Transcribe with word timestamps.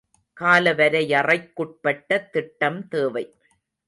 காலவரையறைக்குட்பட்ட 0.37 2.17
திட்டம் 2.31 2.87
தேவை. 2.87 3.25